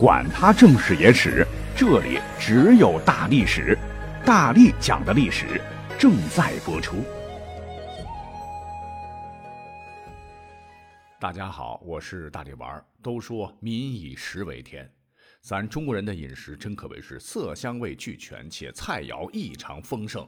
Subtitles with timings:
[0.00, 3.76] 管他正史野史，这里只有大历史，
[4.24, 5.60] 大力讲的历史
[5.98, 7.04] 正在播出。
[11.20, 12.70] 大家好，我是大力丸。
[12.70, 12.82] 儿。
[13.02, 14.90] 都说民以食为天，
[15.42, 20.26] 咱中国人的饮食真可谓是色香味俱全，且菜肴异常丰盛。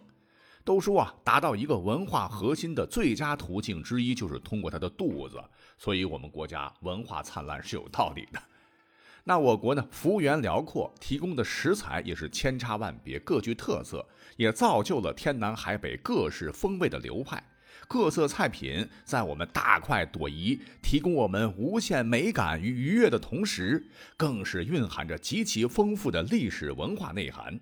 [0.67, 5.43] 都说啊，达到一个文化核心的最佳途径之一，就是通过他的肚子。
[5.79, 8.39] 所以，我们国家文化灿烂是有道理的。
[9.25, 14.05] 那我国呢，幅员辽阔，提供的食材也是千差万别，各具特色，
[14.37, 17.43] 也造就了天南海北各式风味的流派。
[17.87, 27.61] 各色菜品在我们大快朵颐，提供我们无限美感与愉悦的同时，更是蕴含着极其丰富的历史文化内涵。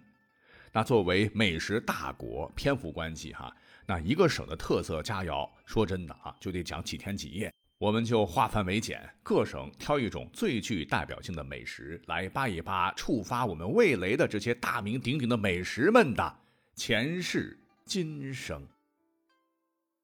[0.72, 3.54] 那作为美食大国，篇幅关系哈，
[3.86, 7.52] 那一个省的特色佳肴，说真的啊，就得讲几天几夜。
[7.80, 16.36] 我们就化繁为简，各省挑一种最具代表性的美食来扒一扒，触发我们味蕾的这些大名鼎鼎的美食们的
[16.74, 18.62] 前世今生。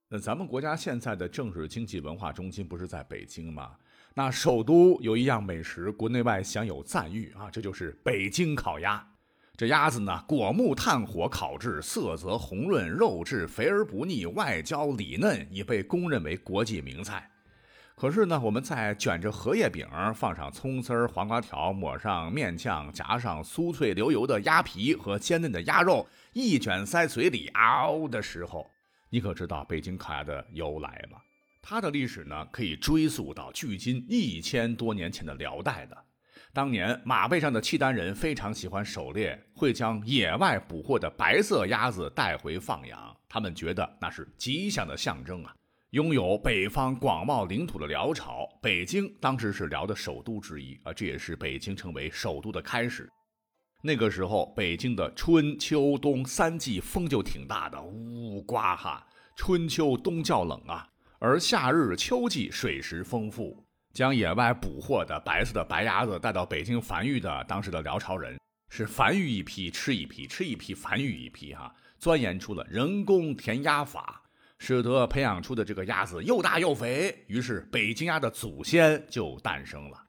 [0.08, 3.76] 那咱们国家现在的政治经济文化中心不是在北京吗？
[4.14, 9.06] 那首都有一样美食，国内外享有赞誉啊，这就是北京烤鸭。
[9.54, 17.30] 这鸭子呢，果木炭火烤制，色泽红润，肉质肥而不腻，外焦里嫩，已被公认为国际名菜。
[17.96, 28.70] 可是呢，我们再卷着荷叶饼，放上葱丝、黄瓜条，抹上面酱，夹上酥脆流油的鸭皮和鲜嫩的鸭肉，一卷塞嘴里，嗷的时候，
[29.08, 31.16] 你可知道北京烤鸭的由来吗？
[31.62, 35.96] 它的历史呢，可以追溯到距今一千多年前的辽代的。
[36.52, 45.56] 当年马背上的契丹人非常喜欢狩猎，会将野外捕获的白色鸭子带回放养，他们觉得那是吉祥的象征啊。
[45.96, 53.10] 拥有北方广袤领土的辽朝，北京当时是辽的首都之一啊，这也是北京成为首都的开始。
[53.82, 59.06] 那个时候，北京的春秋冬三季风就挺大的，呜刮哈。
[59.38, 60.86] 春秋冬较冷啊，
[61.18, 68.38] 而夏日秋季水食丰富，将野外捕获的白色的白鸭子带到北京繁育的当时的辽朝人
[68.68, 74.24] 是繁育一批吃一批，吃一批繁育一批哈，钻研出了人工填鸭法。
[74.58, 80.02] 使得培养出的这个鸭子又大又肥，于是北京鸭的祖先就诞生了。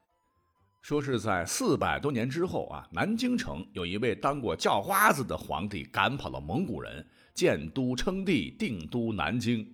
[0.81, 9.67] 说是在四百多年之后啊，南京城有一位当过叫花子的皇帝赶跑了蒙古人，建都称帝，定都南京。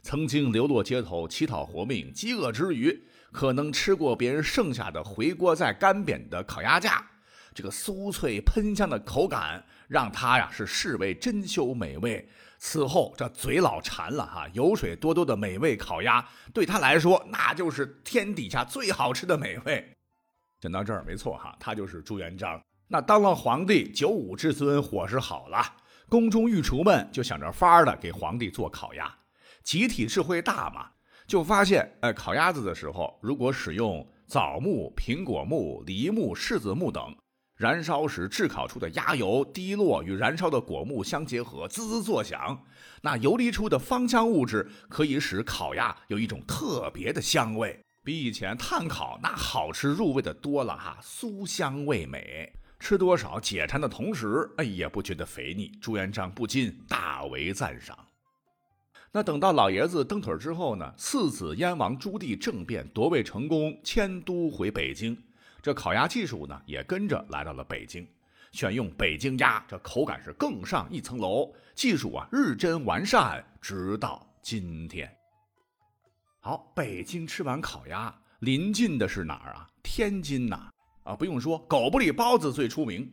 [0.00, 2.98] 曾经流落街头乞讨活命，饥饿之余
[3.30, 7.06] 可能吃过别人剩下的回锅再干煸的烤鸭架，
[7.54, 12.26] 这个酥脆喷香的口感让他呀是视为珍馐美味。
[12.66, 19.86] 此后，这嘴老馋了哈，油水多多的美味烤鸭对他来说，那就是天底下最好吃的美味。
[20.62, 22.58] 讲到这儿，没错哈，他就是朱元璋。
[22.88, 25.62] 那当了皇帝，九五至尊，伙食好了，
[26.08, 29.14] 宫中御厨们就想着法儿的给皇帝做烤鸭。
[29.62, 30.88] 集体智慧大嘛，
[31.26, 37.14] 就发现，哎，烤鸭子的时候，如果使用枣木、苹果木、梨木、柿子木等。
[37.56, 42.64] 燃烧时炙烤出的鸭油滴落与燃烧的果木相结合，滋滋作响。
[43.02, 55.70] 那游离出的芳香物质可以使烤鸭有一种特别的香味，比以前炭烤 那好吃入味的多了哈，酥香味美，吃多少解馋的同时，哎也不觉得肥腻。
[55.80, 57.96] 朱元璋不禁大为赞赏。
[59.12, 65.16] 那等到老爷子蹬腿之后呢，次子燕王朱棣政变夺位成功，迁都回北京。
[65.64, 68.06] 这烤鸭技术呢，也跟着来到了北京，
[68.52, 75.10] 选用北京鸭，这口感是更上一层楼，技术啊日臻完善，直到今天。
[76.40, 79.66] 好，北京吃完烤鸭，临近的是哪儿啊？
[79.82, 80.68] 天津呐！
[81.02, 83.10] 啊，不用说，狗不理包子最出名，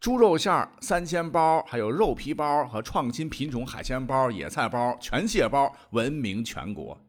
[0.00, 7.00] 猪肉馅儿、三鲜包，还有肉皮包和创新品种海鲜包、野菜包、全蟹包，闻名全国。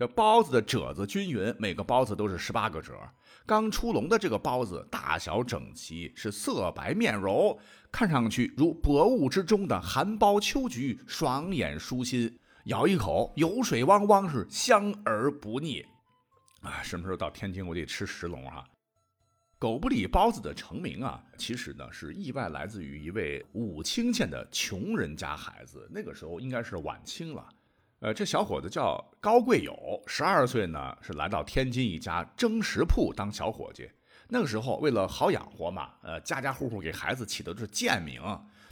[0.00, 2.94] 这包子的褶子均匀，每个包子都是十八个褶。
[3.44, 7.58] 刚出笼的这个包子大小整齐，是色白面柔，
[7.92, 12.34] 看上去如薄雾之中的含苞秋菊，爽眼舒心。
[12.64, 15.84] 咬一口，油水汪汪，是香而不腻。
[16.62, 18.64] 啊，什么时候到天津，我得吃石龙啊！
[19.58, 27.46] 狗不理包子的成名啊，其实呢是意外来自于一位武清县的穷人家孩子，那个时候应该是晚清了。
[28.00, 33.90] 呃，这小伙子叫高贵友，十二岁呢，是来到天津一家蒸食铺当小伙计。
[34.26, 38.22] 那个时候为了好养活嘛，呃，家家户户给孩子起的都是贱名。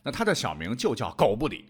[0.02, 1.66] 那他的小名就叫狗不理。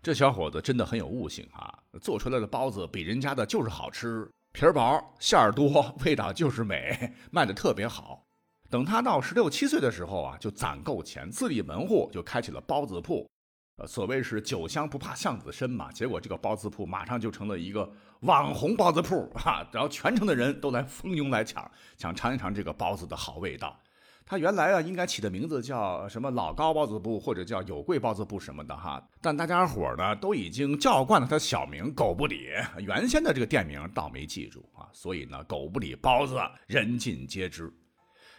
[0.00, 8.24] 这小伙子真的很有悟性啊，做出来的包子比人家的就是好吃，皮儿薄，馅儿多，味道就是美，卖的特别好。
[8.70, 13.28] 等他到十六七岁的时候啊，就攒够钱，自立门户，就开起了包子铺。
[13.76, 17.90] 呃，所谓是酒香不怕巷子深嘛，结果这个包子铺马上就成了一个
[18.20, 23.80] 网红包子铺哈，然后全城的人都来蜂拥来抢，想尝一尝这个包子的好味道。
[24.24, 32.48] 他原来啊应该起的名字叫什么老高包子铺或者叫有贵包子铺什么的哈，但大家伙呢都已经叫惯了他小名狗不理，
[32.78, 37.72] 原先的这个店名倒没记住啊，所以呢狗不理包子人尽皆知。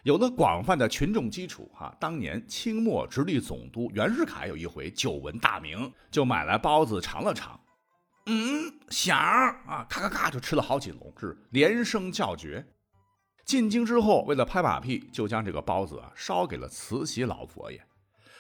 [0.04, 7.58] 有了广泛的群众基础，哈，当年清末直隶总督袁世凯有一回久闻大名，就买来包子尝了尝，
[8.26, 12.66] 嗯，香啊，咔咔咔就吃了好几笼，是连声叫绝。
[13.46, 17.82] 进京之后，为了拍马屁，就将这个包子啊烧给了慈禧老佛爷。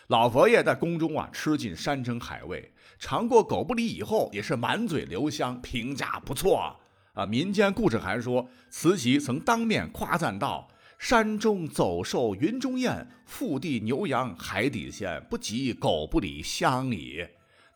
[0.07, 6.75] 老佛爷在宫中啊吃尽山珍海味，尝过狗不理以后，也是满嘴留香，评价不错
[7.13, 7.25] 啊。
[7.25, 10.67] 民间故事还说，慈禧曾当面夸赞道。
[11.03, 17.27] 山中走兽云中雁，腹地牛羊海底鲜，不及狗不理香里。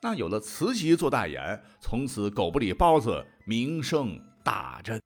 [0.02, 4.98] 那有了慈禧做代言，从此狗不理包子名声大振。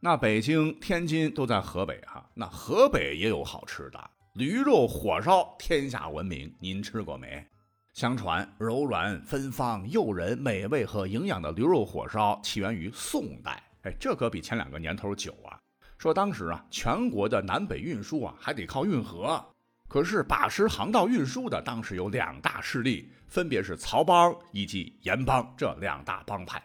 [0.00, 7.46] 那北京、天津都在河北哈，那河北也有好吃的，驴肉火烧天下闻名，您吃过没？
[7.92, 15.60] 相传柔软芬芳、诱人、美味和营养的驴肉火烧起源于宋代，哎，这可比前两个年头久啊。
[15.98, 19.44] 说当时啊，全国的南北运输啊，还得靠运河。
[19.88, 26.62] 可是把持航道运输的当时有两大势力，分别是曹帮以及盐帮这两大帮派。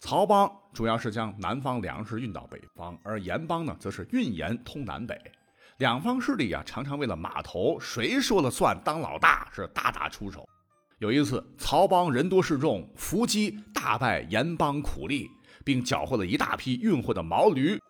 [0.00, 5.18] 曹帮主要是将南方粮食运到北方，而盐帮呢，则是运盐通南北。
[5.78, 10.46] 两方势力啊，常常为了码头谁说了算当老大，是大打出手。
[10.98, 15.30] 有一次，曹帮人多势众，伏击大败盐帮苦力，
[15.64, 17.80] 并缴获了一大批运货的毛驴。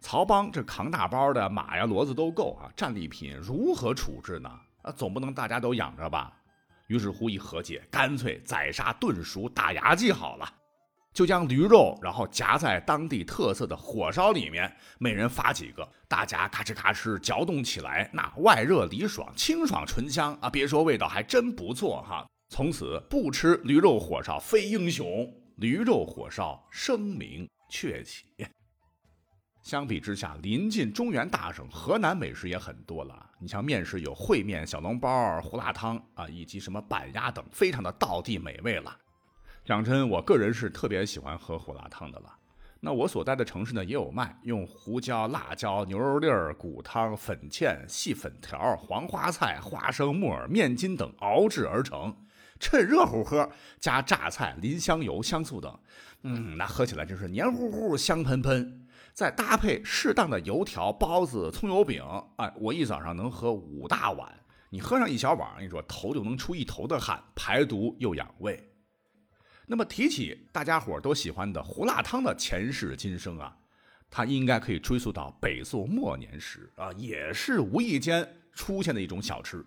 [0.00, 4.48] 曹帮这扛大包的马呀骡子都够啊，战利品如何处置呢？
[4.82, 6.32] 啊，总不能大家都养着吧？
[6.86, 10.48] 于是乎一和解，干脆宰杀炖熟打牙祭好了，
[11.12, 20.48] 就将驴肉然后夹在当地特色的火烧里面，每人发几个，大家咔哧咔哧嚼动起来，那外热里爽，清爽醇香啊！
[20.48, 22.26] 别说味道还真不错哈。
[22.48, 28.24] 从此不吃驴肉火烧非英雄，驴肉火烧声名鹊起。
[29.68, 33.14] 相比之下，临近中原大省，河南美食也很多了。
[33.38, 38.96] 你像面食有烩面、小笼包、胡辣汤啊，以及什么板鸭等，非常的道地美味了。
[39.66, 42.34] 讲真，我个人是特别喜欢喝胡辣汤的了。
[42.80, 46.26] 那我所在的城市呢，也有卖，用胡椒、辣椒、牛肉粒、
[46.56, 52.16] 骨汤、粉芡、细粉条、黄花菜、花生、木耳、面筋等熬制而成，
[52.58, 53.46] 趁热乎喝，
[53.78, 55.78] 加榨菜、淋香油、香醋等，
[56.22, 58.86] 嗯，那喝起来就是黏糊糊、香喷喷。
[59.18, 62.00] 再搭配适当的油条、包子、葱油饼，
[62.36, 64.32] 哎，我一早上能喝五大碗。
[64.70, 68.72] 你喝上一小碗，你说头就能出一头的汗，排毒又养胃。
[69.66, 73.56] 那么提起大家伙都喜欢的胡辣汤的前世今生啊，
[74.08, 79.66] 它应该可以追溯到北宋末年时啊，也是无意间出现的一种小吃。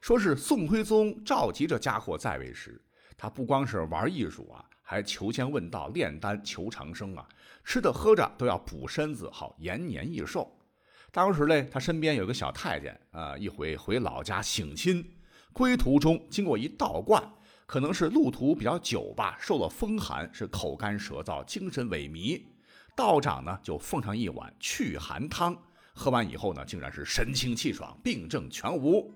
[0.00, 2.82] 说是宋徽宗赵佶这家伙在位时，
[3.16, 4.64] 他不光是玩艺术啊。
[4.92, 7.26] 还求仙问道、炼丹求长生啊，
[7.64, 10.54] 吃的喝着都要补身子，好延年益寿。
[11.10, 15.02] 当时嘞，他身边有个小太监啊，一回回老家省亲，
[15.50, 17.22] 归途中经过一道观，
[17.64, 22.42] 可能是路途比较久吧，受了风寒，是口干舌燥、精神萎靡。
[22.94, 25.56] 道长呢就奉上一碗祛寒汤，
[25.94, 29.10] 喝完以后呢，竟然是神清气爽，病症全无。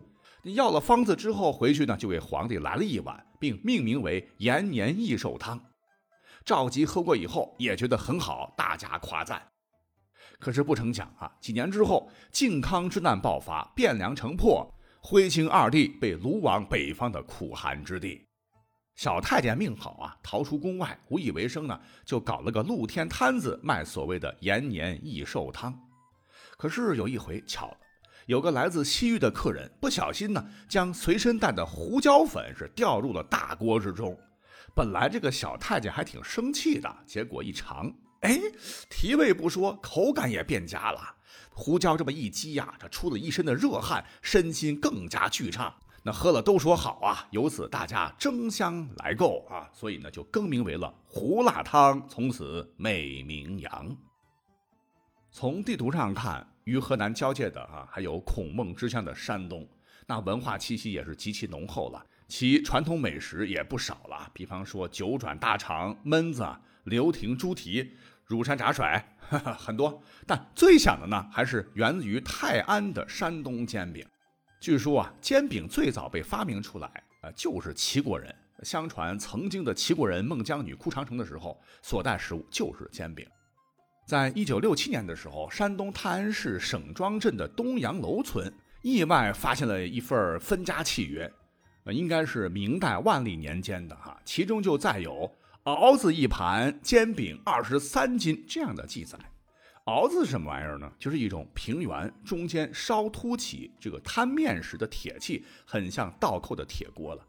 [0.55, 3.27] 要了方子之后，回去呢就给皇帝来了一碗。
[3.39, 5.63] 并命名为延年益寿汤。
[6.43, 9.47] 赵佶喝过以后也觉得很好，大加夸赞。
[10.39, 14.67] 可是不成想啊，几年之后靖康之难爆发，汴梁城破，
[15.03, 18.27] 徽钦二帝被掳往北方的苦寒之地。
[18.95, 25.79] 小太监命好啊，逃出宫外，无以为生呢，就搞了个露天摊子卖所谓的延年益寿汤。
[26.57, 27.79] 可是有一回巧了。
[28.27, 34.19] 有个来自西域的客人不小心呢，将随身带的胡椒粉是掉入了大锅之中。
[34.75, 37.91] 本来这个小太监还挺生气的，结果一尝，
[38.23, 38.41] 哎，
[38.91, 41.01] 提味不说，口感也变佳了。
[41.51, 45.73] 胡椒这么一激呀，这出了一身的热汗，身心更加剧畅。
[46.03, 53.97] 那喝了都说好啊，由此大家争相来购啊，所以呢就更名为了胡辣汤，从此美名扬。
[55.31, 56.45] 从地图上看。
[56.67, 59.67] 与河南交界的啊，还有孔孟之乡的山东，
[60.05, 64.29] 那文化气息也是极其浓厚了，其传统美食也不少了。
[64.33, 66.45] 比方说九转大肠、焖子、
[66.85, 67.93] 刘亭猪蹄，
[68.25, 69.17] 乳山炸甩，
[69.57, 70.03] 很多。
[70.27, 74.05] 但最响的呢，还是源于泰安的山东煎饼。
[74.61, 78.35] 据说啊，煎饼最早被发明出来，呃，就是齐国人。
[78.65, 83.25] 相传曾经的齐国人孟姜女哭长城的时候，所带食物就是煎饼。
[84.07, 88.51] 在一九六七年的时候，山东泰安市省庄镇的东阳楼村
[88.83, 91.29] 意外发现了一份分家契约，
[91.83, 95.29] 呃，应该是明代万历年间的哈，其中就载有
[95.65, 99.19] “熬子一盘，煎饼二十三斤”这样的记载。
[99.87, 100.89] 熬子什么玩意儿呢？
[101.01, 107.27] 就是一种平原，中间稍凸起，这个摊面时的铁器，很像倒扣的铁锅了。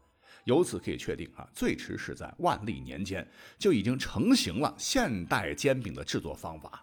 [0.48, 3.26] 由此可以确定啊，最迟是在万历年间
[3.58, 6.82] 就已经成型了现代煎饼的制作方法。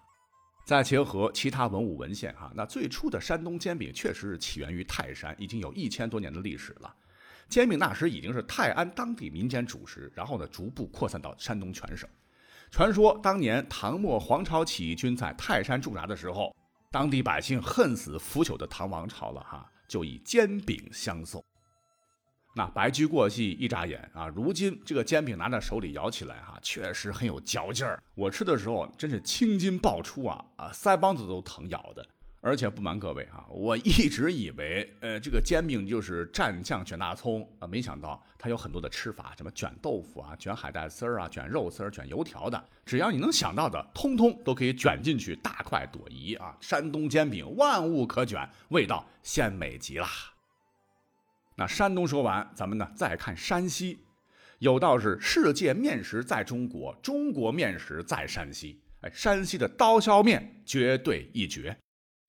[0.68, 6.96] 再结合其他文物文献哈，那最初的山东煎饼确实是起源于泰山，已经有一千多年的历史了。
[7.50, 12.08] 煎饼那时已经是泰安当地民间主食，然后呢，逐步扩散到山东全省。
[12.70, 16.56] 传说当年唐末黄巢起义军在泰山驻扎的时候，
[16.92, 21.44] 当地百姓恨死腐朽的唐王朝了哈，就以煎饼相送。
[22.58, 28.02] 那白驹过隙，一眨眼啊，如今这个煎饼拿在手里咬起来哈，确实很有嚼劲儿。
[28.14, 32.08] 我吃的时候真是青筋爆出啊啊，腮帮子都疼咬的。
[32.40, 46.56] 而且不瞒各位啊，我一直以为，呃，这个煎饼就是蘸酱卷大葱啊，没想到它有很多的吃法，什么卷豆腐啊、卷海带丝儿啊、卷肉丝儿、卷油条的，只要你能想到的，通通都可以卷进去，大快朵颐啊！
[46.62, 50.08] 山东煎饼万物可卷，味道鲜美极啦。
[51.56, 54.00] 那山东说完，咱们呢再看山西，
[54.60, 58.82] 有道是世界面食在中国，中国面食在山西。
[59.02, 61.78] 哎，山西的刀削面绝对一绝。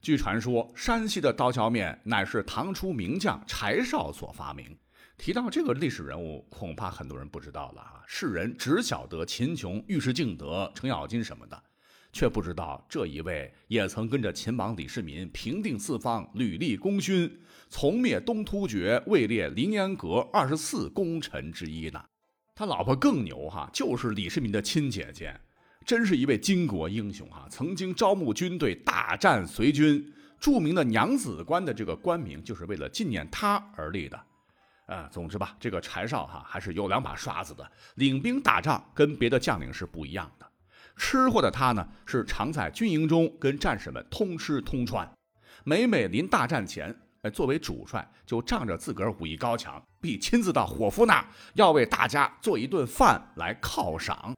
[0.00, 4.76] 据传说，山西的刀削面乃是唐初名将柴绍所发明。
[5.18, 8.02] 提到这个历史人物，恐怕很多人不知道了啊！
[8.06, 11.61] 世人只晓得秦琼、尉迟敬德、程咬金什么的，
[12.16, 17.30] 却不知道这一位也曾跟着秦王李世民平定四方、屡立功勋、
[17.68, 22.02] 从灭东突厥、位列凌烟阁二十四功臣之一呢。
[22.54, 25.38] 他老婆更牛哈，就是李世民的亲姐姐。
[25.85, 27.46] 真是一位巾帼英雄哈！
[27.50, 34.18] 曾经招募军队大战隋军，著名的娘子关的这个官名就是为了纪念他而立的。
[34.87, 40.46] 啊，总之吧，这个柴绍哈还是有两把刷子的，领兵打仗跟别的将领是不一样的。
[40.97, 45.09] 吃货的他呢，是常在军营中跟战士们通吃通穿。
[45.65, 51.25] 每每临大战前，哎，作为主帅就仗着自个儿武艺高强，必亲自到伙夫那
[51.55, 54.35] 要为大家做一顿饭来犒赏。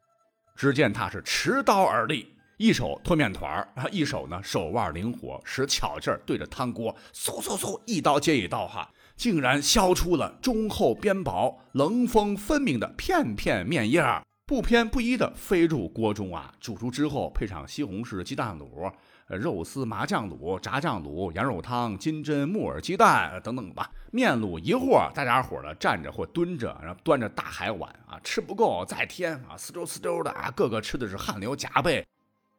[0.57, 16.50] 只见他是持刀而立，一手托面团儿，一手呢手腕灵活，使巧劲儿对着汤锅，嗖嗖嗖，一刀接一刀，哈，竟然削出了中厚边薄、棱锋分明的片片面叶儿，不偏不倚的飞入锅中啊！
[16.59, 18.90] 煮熟之后，配上西红柿鸡蛋卤。
[19.26, 23.90] 肉丝麻酱卤、炸酱卤、羊肉汤、金针木耳鸡蛋等等吧。
[24.11, 32.02] 面卤一和，大家伙儿呢站着或蹲着，然后端着大海碗啊，吃不够再添啊，呲溜呲溜的啊，个个吃的是汗流浃背。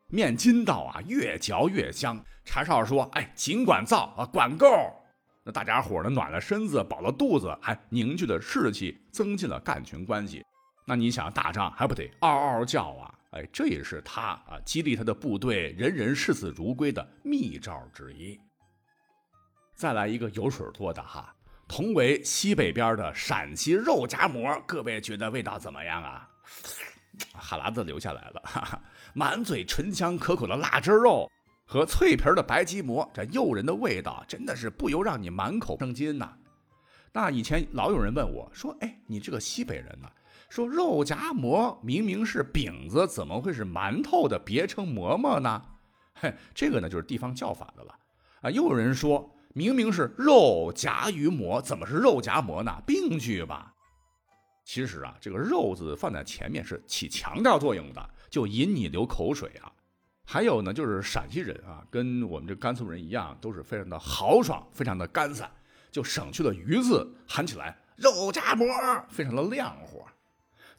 [0.10, 2.24] 面筋道啊，越嚼越香。
[2.46, 4.68] 柴少说：“哎，尽管造啊，管够。”
[5.44, 10.46] 那大家伙儿呢暖了身子，饱了肚子，还凝聚了士气，增进了干群关系。
[10.90, 13.14] 那你想打仗还不得嗷嗷叫啊？
[13.30, 18.40] 哎，这也是他啊激励他的部队人人视死如归的秘招之一。
[19.76, 21.32] 再来一个油水多的哈，
[21.68, 26.28] 同为西北边的陕西肉夹馍，各位觉得味道怎么样啊？
[27.34, 28.82] 哈喇子流下来了，哈哈，
[29.14, 31.32] 满嘴醇香可口的腊汁肉
[31.66, 36.34] 和脆皮的白吉馍，这诱人的味道真的是不由让你满口生津呐。
[37.14, 40.10] 那以前老有人问我说：“哎，你这个西北人呢？”
[40.50, 45.62] 说肉夹馍明明是饼子，怎么会是馒头的别称馍馍呢？
[46.16, 47.96] 嘿，这个呢就是地方叫法的了
[48.42, 48.50] 啊。
[48.50, 52.82] 又有人说明明是肉夹鱼馍，怎么是肉夹馍呢？
[52.86, 53.74] 病句吧。
[54.66, 59.72] 其实啊，这个肉字放在前面是起强调作用的，就引你流口水啊。
[60.26, 65.50] 还有呢，就是陕西人啊，跟我们这甘肃人一样，都是非常的豪爽，非常的干散，
[65.92, 68.66] 就省去了“鱼”字，喊起来肉夹馍，
[69.10, 70.06] 非常的亮活。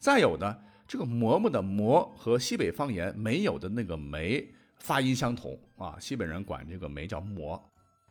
[0.01, 4.43] 再有呢，这个馍馍的馍和西北方言没有的那个梅
[4.79, 7.63] 发音相同啊，西北人管这个梅叫馍，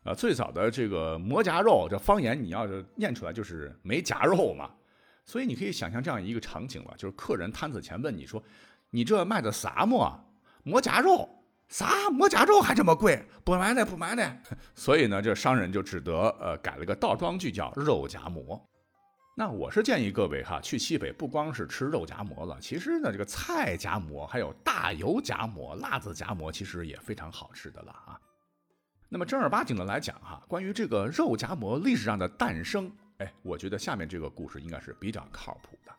[0.04, 4.70] 啊，最早的这个馍夹肉，这方言你要是念出来就是梅夹肉嘛，
[5.26, 8.40] 所以你可以想象这样一个场景了，就是客人摊子前问你说，
[8.90, 10.16] 你这卖的啥馍？
[10.62, 11.28] 馍夹肉？
[11.66, 13.20] 啥馍夹肉还这么贵？
[13.42, 14.38] 不买呢，不买呢。
[14.76, 18.64] 所以呢，这商人就只得呃改了个倒装句叫肉夹馍。
[19.36, 28.20] 那我是建议各位哈，去西北不光是吃肉夹馍了，其实呢，这个菜夹馍，还有大油夹馍、辣子夹馍，其实也非常好吃的了啊。
[29.08, 35.92] 那么正儿八经的来讲哈，关于这个肉夹馍历史上的诞生，哎，我觉得下面这个故事应该是比较靠谱的。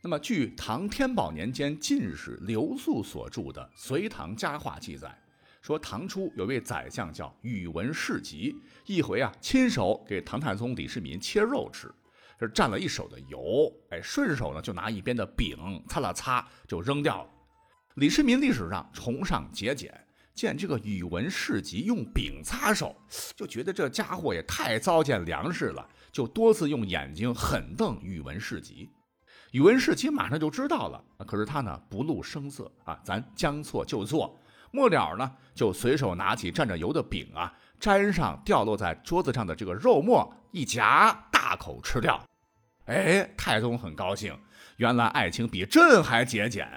[0.00, 5.12] 那么据唐天宝年间进士刘肃所著的《隋唐佳话》记载，
[5.60, 8.54] 说唐初有位宰相叫宇文士集，
[8.86, 11.92] 一回啊亲手给唐太宗李世民切肉吃，
[12.38, 17.30] 这蘸了一手的油，哎，顺手呢就拿一边的饼擦了擦就扔掉了。
[17.94, 19.92] 李世民历史上崇尚节俭。
[20.34, 22.94] 见这个宇文士集用饼擦手，
[23.34, 28.88] 就觉得这家伙也太糟践粮食了，就多次用眼睛狠瞪宇文士集。
[29.50, 34.40] 宇文士集马上就知道了，可是他呢不露声色啊，咱将错就错。
[34.70, 41.10] 末了呢，就随手拿起蘸着油的饼啊，沾上掉落在桌子上的这个肉末，一夹
[41.48, 42.22] 大口吃掉。
[42.84, 44.38] 哎，太宗很高兴，
[44.76, 46.68] 原来爱情比朕还节俭。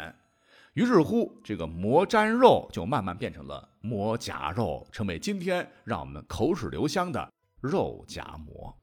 [0.76, 8.74] 于是乎，这个馍粘肉就慢慢变成了馍夹肉，成为今天让我们口齿留香的肉夹馍。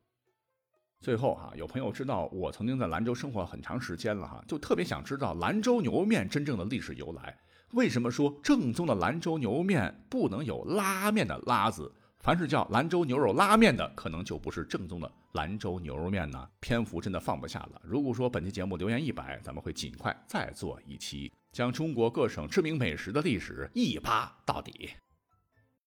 [1.01, 7.35] 最后哈，有朋友知道我曾经在兰州生活很长时间了哈，就特别想知道兰州牛肉面真正的历史由来。
[7.71, 11.91] 为什么说正宗的兰州牛肉面不能有拉面的拉字？
[12.21, 16.49] 凡是叫兰州牛肉拉面的，可能就不是正宗的兰州牛肉面呢？
[16.61, 17.81] 篇幅真的放不下了。
[17.85, 21.33] 如果说本期节目留言一百，咱们会尽快再做一期。
[21.53, 24.91] 将中国各省知名美食的历史一扒到底。